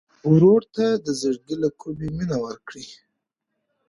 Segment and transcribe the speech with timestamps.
[0.31, 2.87] ورور ته د زړګي له کومي مینه ورکوې.